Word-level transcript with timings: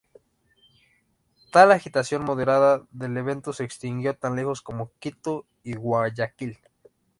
Tal 1.51 1.71
agitación 1.71 2.23
moderada 2.23 2.87
del 2.89 3.15
evento 3.17 3.53
se 3.53 3.63
extendió 3.65 4.15
tan 4.17 4.35
lejos 4.35 4.63
como 4.63 4.89
Quito 4.99 5.45
y 5.61 5.75
Guayaquil. 5.75 6.57